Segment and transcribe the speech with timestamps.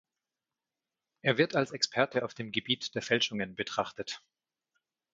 [1.21, 4.23] Er wird als Experte auf dem Gebiet der Fälschungen betrachtet.